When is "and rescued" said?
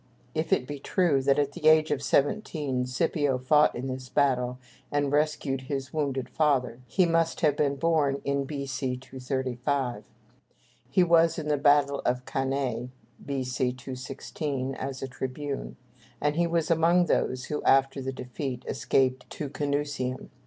4.91-5.61